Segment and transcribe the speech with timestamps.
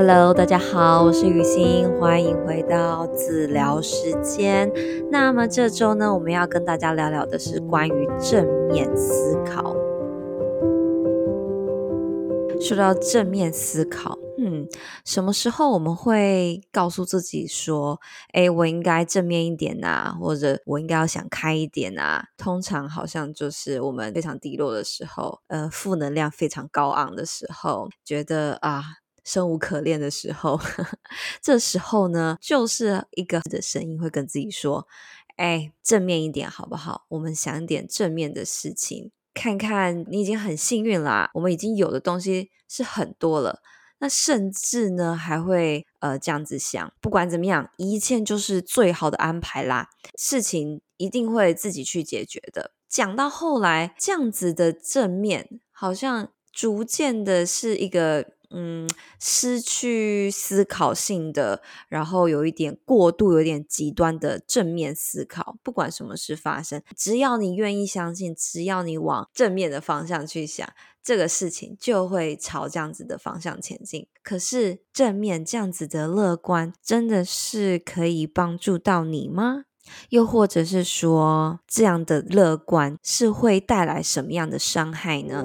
[0.00, 4.72] Hello，大家好，我是雨欣，欢迎回到子疗时间。
[5.10, 9.74] 那么这周呢，我们要跟大家聊聊的是关于正面思考。
[12.60, 14.68] 说到正面思考，嗯，
[15.04, 17.98] 什么时候我们会告诉自己说，
[18.34, 22.24] 诶，我应该正面一点啊，或者我应该要想开一点啊？
[22.36, 28.84] 通常好像就是我们非常低落的时候，呃，负能量非常高昂的时候，觉得啊。
[29.28, 30.58] 生无可恋的时候，
[31.42, 34.88] 这时候呢，就是一个的声音会跟自己说
[35.36, 37.04] ：“哎，正面一点好不好？
[37.10, 43.60] 我们想一点正面的事情，看看你已经很幸运啦，我们已经有的东西是很多了。
[43.98, 52.70] 那甚至呢，还会呃这样子想，不管怎么样，一切就是最好的安排啦，事情一定会自己去解决的。
[52.88, 58.88] 讲到后来，这样子的正面，好像逐渐的是一个。”嗯，
[59.20, 65.56] 失去思考性的，然后有一点过度、有点极端的正面思考。
[65.62, 70.66] 不管什么事发生，只要你愿意相信，只要你往正面的方向去想，
[71.02, 74.06] 这个事情就会朝这样子的方向前进。
[74.22, 79.64] 可是，正面这样子的乐观，真的是可以帮助到你吗？
[80.10, 85.44] 又或者是说，这样的乐观是会带来什么样的伤害呢？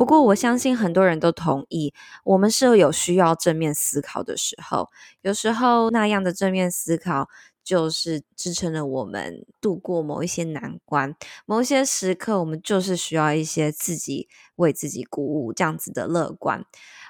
[0.00, 1.92] 不过，我相信很多人都同意，
[2.24, 4.88] 我们是有需要正面思考的时候。
[5.20, 7.28] 有时候，那样的正面思考
[7.62, 11.14] 就是支撑了我们度过某一些难关。
[11.44, 16.64] 某一些时刻，我们就是需要一些自己为自己鼓舞，这样子的乐观，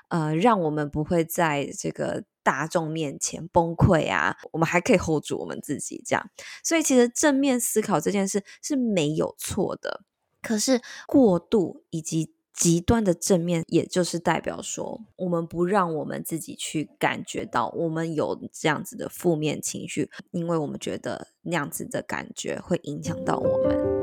[0.08, 4.36] 呃，让我们不会在这个大众面前崩溃啊。
[4.50, 6.28] 我们还可以 hold 住我们自己，这样。
[6.64, 10.02] 所以，其实正面思考这件事是没有错的。
[10.42, 23.99] 可是，过度以及极端的正面，也就是代表说，我们不让我们自己去感觉到我们有这样子的负面情绪，因为我们觉得那样子的感觉会影响到我们。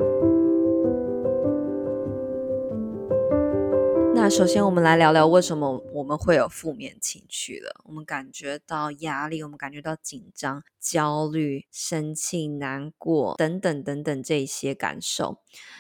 [4.30, 7.82] 首先，我们来聊聊为什么我们会有负面情绪了。
[7.86, 15.40] 我们感觉到压力，我们感觉到紧张、焦虑、生气、难过等等等等这些感受，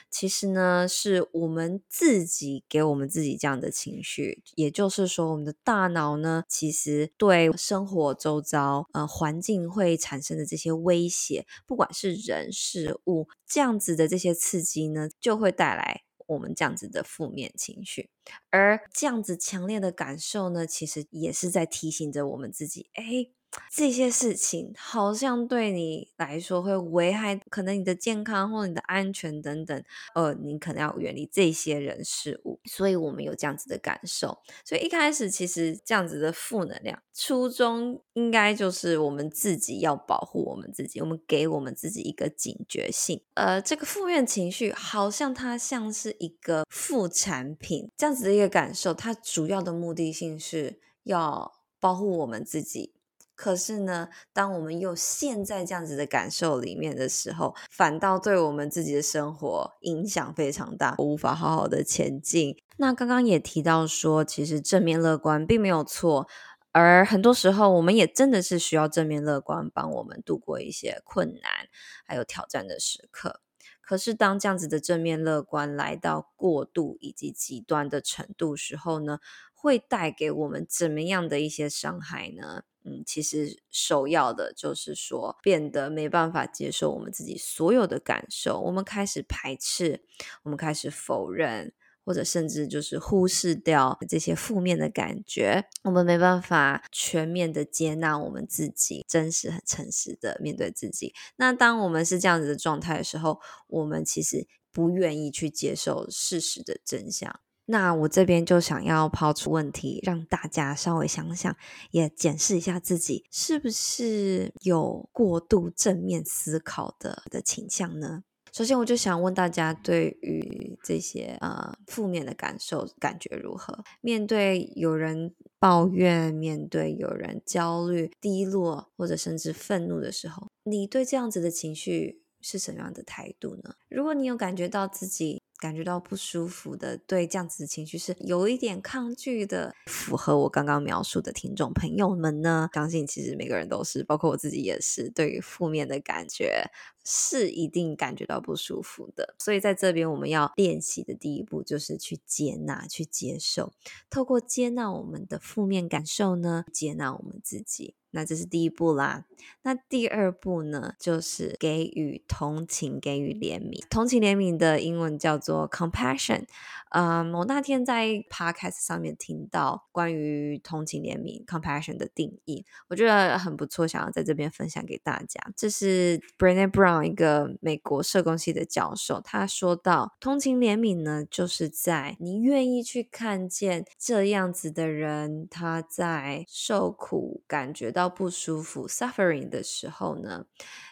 [0.09, 4.41] 其实呢，是我们自己给我们自己这样的情绪。
[4.55, 16.06] 也就是说，我们的大脑呢，其实对生活周遭、呃环境会产生的这些威胁，不管是人事物这样子的这些刺激呢，就会带来。
[16.27, 18.09] 我们这样子的负面情绪，
[18.51, 23.31] 而这样子强烈的感受呢，其实也是在提醒着我们自己，诶。
[23.71, 29.83] 这些事情好像对你来说会危害，可能你的健康或你的安全等等，
[30.15, 34.39] 呃，你可能要远离这些人事物，所以我们有这样子的感受。
[34.65, 43.21] 所以一开始其实这样子的负能量，初衷应该就是我们自己要保护我们自己，我们给我们自己一个警觉性。
[43.35, 52.96] 呃，这个负面情绪好像它像是一个副产品，这样子的一个感受，它主要的目的性是要保护我们自己。
[53.37, 62.57] 可是呢，当我们又陷在这样子的感受里面的时候，反倒对我们自己的生活影响非常大，无法好好的前进。
[62.77, 66.27] 那刚刚也提到说，其实正面乐观并没有错，
[66.71, 71.69] 而很多时候我们也真的是需要正面乐观帮我们度过一些困难
[72.05, 73.41] 还有挑战的时刻。
[73.81, 79.19] 可是当这样子的正面乐观来到过度以及极端的程度时候呢，
[79.59, 82.61] 会带给我们怎么样的一些伤害呢？
[82.85, 90.03] 嗯，其实首要的就是说，变得没办法接受我们自己所有的感受，我们开始排斥，
[90.43, 91.73] 我们开始否认，
[92.05, 101.13] 或者甚至就是忽视掉这些负面的感觉，我们没办法全面的接纳我们自己，真实、很诚实的面对自己。
[101.35, 107.41] 那当我们是这样子的状态的时候，我们其实不愿意去接受事实的真相。
[107.69, 111.55] 那我这边就想要抛出问题，让大家稍微想想，
[111.91, 118.23] 也检视一下自己是不是有过度正面思考的的倾向呢？
[118.53, 123.83] 首先，我就想问大家，对于这些呃负面的感受，感觉如何？
[124.01, 133.75] 面对有人抱怨，面对有人焦虑、低落，或者甚至愤怒的时候，你对这样子的情绪是什么样的态度呢？
[133.89, 146.69] 如果你有感觉到自己，感觉到不舒服的，对这样子的情绪是有一点抗拒的，符合我刚刚描述的听众朋友们呢，相信其实每个人都是，包括我自己也是，对于负面的感觉
[147.09, 149.33] 是一定感觉到不舒服的。
[149.39, 153.71] 所以在这边，我们要练习的第一步就是去接纳、去接受。
[154.09, 157.95] 透过接纳我们的负面感受呢，接纳我们自己。
[158.11, 159.25] 那这是第一步啦。
[159.63, 163.85] 那第二步呢，就是给予同情，给予怜悯。
[163.89, 166.45] 同情怜悯的英文叫做 compassion。
[166.91, 175.51] 嗯，我那天在 podcast 上面听到关于同情怜悯 compassion 的定义，我觉得很不错，想要在这边分享给大家。
[175.55, 190.45] 这是 Brené Brown 一个美国社工系的教授，他说到，同情怜悯呢，就是在你愿意去看见这样子的人，他在受苦，感觉到不舒服 suffering 的时候呢，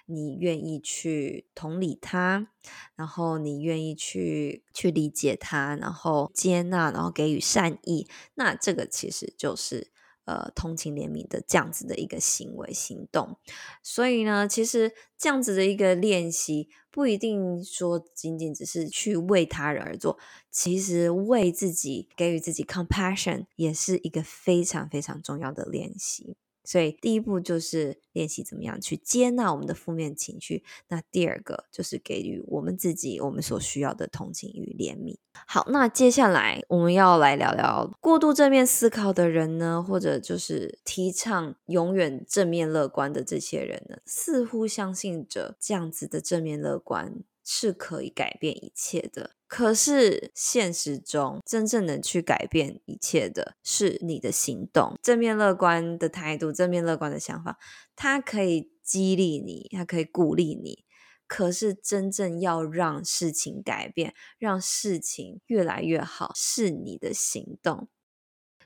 [0.05, 2.47] 你愿意去同理他，
[2.95, 9.91] 然后你愿意去去理解他，然后接纳，然后给予善意，那这个其实就是
[10.25, 13.37] 呃同情怜悯的这样子的一个行为行动。
[13.81, 20.17] 所以呢，其实这样子的一个练习，不一定说仅仅只是去为他人而做，
[20.51, 26.35] 其实为自己给予自己 compassion 也是一个非常非常重要的练习。
[26.65, 30.63] 所以第一步就是练习怎么样去接纳我们的负面情绪。
[30.89, 35.15] 那第二个就是给予我们自己我们所需要的同情与怜悯。
[35.45, 49.34] 好，那接下来我们要来聊聊过度正面思考的人呢，或者就是提倡永远正面乐观的这些人呢，似乎相信着这样子的正面乐观是可以改变一切的。
[49.47, 54.97] 可是现实中，真正能去改变一切的是你的行动。
[55.01, 57.57] 正面乐观的态度，正面乐观的想法，
[57.95, 60.83] 它可以激励你，它可以鼓励你。
[61.27, 67.87] 可是真正要让事情改变，让事情越来越好，是你的行动。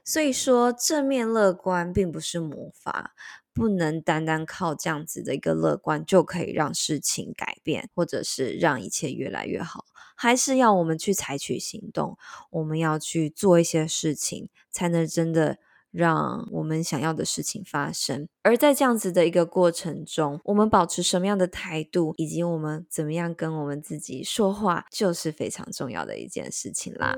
[0.04, 3.14] 所以说，正面乐观并不是魔法。
[3.52, 9.84] 不能单单靠这样子的一个乐观就可以让事情改变，或者是让一切越来越好，
[10.22, 12.18] 还是要我们去采取行动，
[12.50, 15.60] 我们要去做一些事情，才能真的
[15.92, 18.28] 让我们想要的事情发生。
[18.44, 27.16] 而在这样子的一个过程中，我们保持什么样的态度，以及我们怎么样跟我们自己说话，就是非常重要的一件事情啦。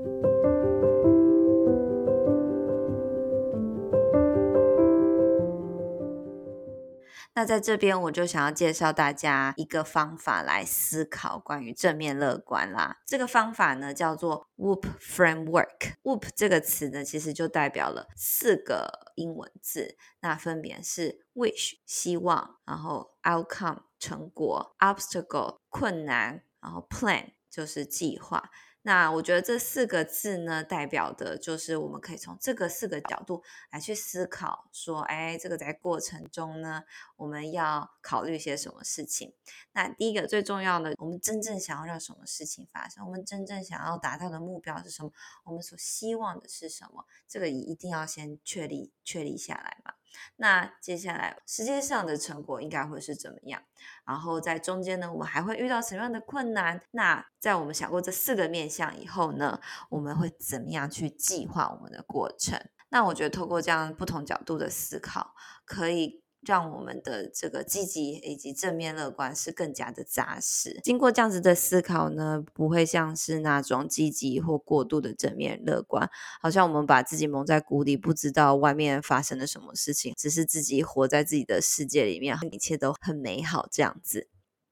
[7.34, 12.98] 那在这边，我就想要介绍大家一个方法来思考关于正面乐观啦。
[13.06, 15.94] 这个方法呢，叫做 WHOOP Framework。
[16.02, 28.50] WHOOP 这个词呢，其实就代表了四个英文字，那分别是 Wish 希望，然后 Outcome 成果，Obstacle 困难，然后 Plan 就是计划。
[28.84, 36.82] 那我觉得这四个字呢，代表的就是我们可以从这个四个角度来去思考，说，哎，这个在过程中呢，
[37.16, 39.34] 我们要考虑些什么事情？
[39.72, 43.06] 那第一个最重要的，我们真正想要让什么事情发生？
[43.06, 45.12] 我们真正想要达到的目标是什么？
[45.44, 47.04] 我们所希望的是什么？
[47.28, 49.94] 这个一定要先确立确立下来嘛。
[50.36, 53.62] 那接下来实际上的成果应该会是怎么样？
[54.04, 56.80] 然后在中间呢，我们还会遇到什么样的困难？
[56.92, 62.60] 那在我们想过这四个面向以后呢，我们会怎么样去计划我们的过程？
[62.88, 66.22] 那我觉得透过这样不同角度的思考，可以。
[66.44, 70.80] 让我们的这个积极以及正面乐观是更加的扎实。
[70.82, 84.28] 经过这样子的思考呢，不会像是那种积极或过度的正面乐观，好像我们把自己蒙在鼓里，不知道外面发生了什么事情，只是自己活在自己的世界里面，一切都很美好这样子。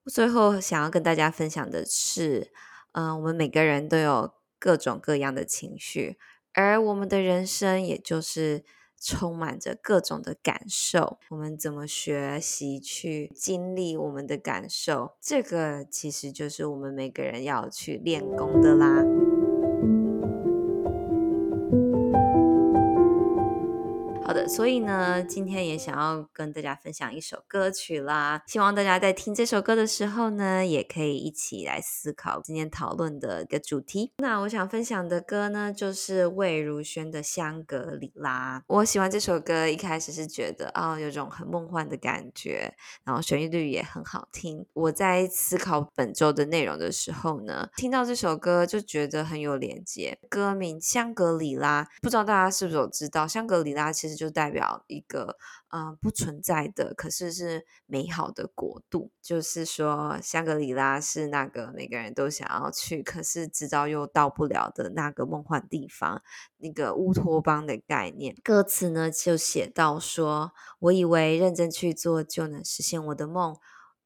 [0.07, 2.51] 最后想要跟大家分享的是，
[2.93, 6.19] 嗯、我们每个人都有各种各样的情绪，
[6.53, 8.65] 而我们的人生也就是。
[9.01, 15.13] 充满着各种的感受，我们怎么学习去经历我们的感受？
[15.21, 19.30] 这个其实就是我们每个人要去练功的啦。
[24.51, 28.43] 所以呢，今天也想要跟大家分享一首歌曲啦。
[28.49, 34.13] 希望大家在听这首歌的时候呢，也可以一起来思考今天讨论的一个主题。
[34.19, 38.59] 那我想分享的歌呢，就是魏如萱的《香格里拉》。
[38.67, 44.67] 我喜欢这首歌，一开始是觉得哦，有种很梦幻的感觉，然后旋律也很好听。
[44.75, 50.19] 我在思考本周的内容的时候呢，听到这首歌就觉得很有连接。
[50.29, 54.21] 歌名《香格里拉》，不知道大家是不是有知道，香格里拉其实。
[54.21, 55.37] 就代表一个
[55.71, 59.11] 嗯、呃、不存在的，可是是美好的国度。
[59.21, 66.23] 就是说，香格里拉是那个每个人都想要去，可是知道又到不了的那个梦幻地方。
[66.59, 73.57] 那个乌托邦的概念，歌词呢就写到说：“我以为认真去做就能实现我的梦。”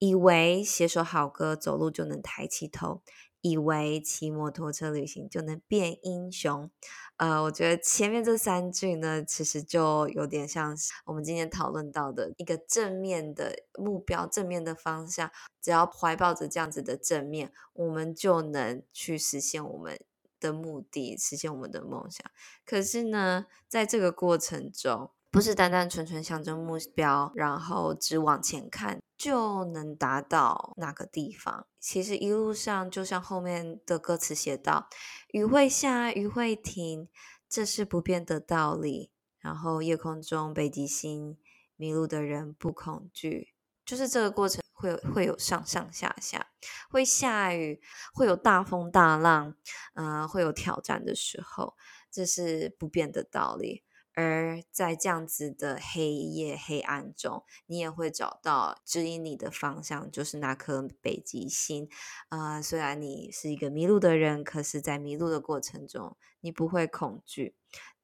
[0.01, 3.01] 以为写首好歌，走路就能抬起头。
[3.45, 6.71] 以为骑摩托车旅行就能变英雄，
[7.19, 10.75] 呃，我觉得前面这三句呢，其实就有点像
[11.05, 15.31] 我们今天讨论到的一个正面的目标、正面的方向。
[15.61, 20.01] 只要怀抱着这样子的正面，我们就能去实现我们
[20.41, 22.25] 的目的，实现我们的梦想。
[22.65, 31.67] 可是呢，在这个过程中，不是单单纯纯向着目标，然后只往前看就能达到那个地方。
[31.81, 34.91] 其实一路上，就像后面的歌词写道
[35.33, 37.09] ：“雨会下，雨会停，
[37.49, 41.39] 这是不变的道理。”然后夜空中北极星，
[41.77, 43.55] 迷路的人不恐惧。
[43.87, 46.49] 就是这个过程会有会有上上下下，
[46.91, 47.81] 会下雨，
[48.13, 49.57] 会有大风大浪，
[49.95, 51.75] 嗯、呃，会有挑战的时候，
[52.11, 53.85] 这是不变的道理。
[54.15, 61.89] 而在这样子的黑夜黑暗中，你也会找到指引你的方向，就是那颗北极星。
[62.29, 67.57] 啊、呃，虽然你是一个迷路的人，可是，在迷路的过程中，你不会恐惧。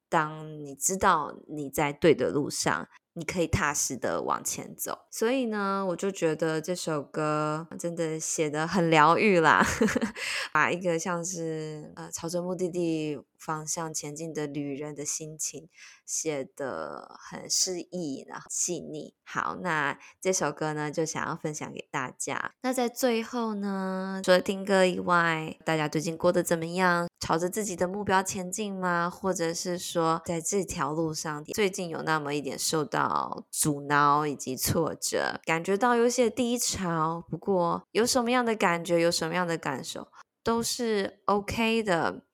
[0.09, 2.88] 当你知道你在对的路上。
[3.14, 9.67] 你可以踏实的往前走，所以呢，我就觉得这首歌真的写得很疗愈啦，
[10.55, 15.68] 把一个像是呃朝着目的地方向前进的旅人的心情
[16.04, 19.14] 写得很诗意，然后细腻。
[19.25, 22.52] 好，那这首歌呢，就想要分享给大家。
[22.62, 27.09] 那在最后呢，除了听歌以外，大家最近过得怎么样？
[27.20, 29.09] 朝着自己的目标前进吗？
[29.09, 37.25] 或者是说，在这条路上最近有那么一点受到阻挠以及挫折，感觉到有些低潮。
[37.30, 40.09] 不过有什么样的感觉，有什么样的感受，
[40.42, 42.25] 都是 OK 的。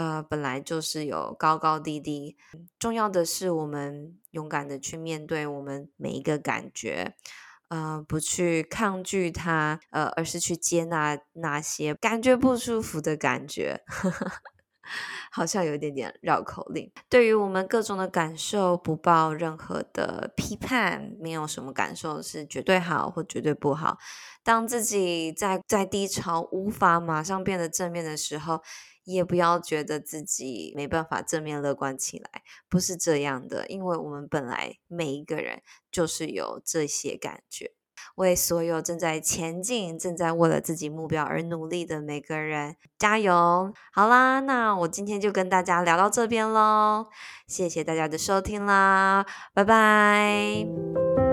[0.00, 2.34] 呃，本来就是有高高低低，
[2.78, 7.14] 重要的是我们勇敢的去面对我们每一个感觉，
[7.68, 13.82] 呃，不去抗拒它，呃，而是去接纳那些感觉不舒服的感觉。
[15.30, 16.90] 好像有一点点绕口令。
[17.08, 23.98] 对于我们各种的感受，不抱任何的批判，没有什么感受是绝对好或绝对不好。
[24.42, 28.62] 当自己在在低潮无法马上变得正面的时候，
[29.04, 37.72] 也不要觉得自己没办法正面乐观起来，不是这样的，因为我们本来每一个人就是有这些感觉。
[38.16, 43.72] 为所有正在前进、正在为了自己目标而努力的每个人加油！
[43.92, 47.08] 好啦，那我今天就跟大家聊到这边喽，
[47.46, 51.29] 谢谢大家的收听啦，拜拜。